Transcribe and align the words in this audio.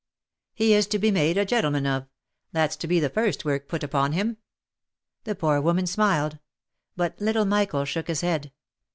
"He 0.55 0.73
is 0.73 0.87
to 0.87 0.97
be 0.97 1.11
made 1.11 1.37
a 1.37 1.45
gentleman 1.45 1.85
of— 1.85 2.07
that's 2.53 2.75
to 2.77 2.87
be 2.87 2.99
the 2.99 3.07
first 3.11 3.45
work 3.45 3.67
put 3.67 3.83
upon 3.83 4.13
him." 4.13 4.37
The 5.25 5.35
poor 5.35 5.61
woman 5.61 5.85
smiled; 5.85 6.39
but 6.95 7.21
little 7.21 7.45
Michael 7.45 7.85
shook 7.85 8.07
his 8.07 8.21
head. 8.21 8.51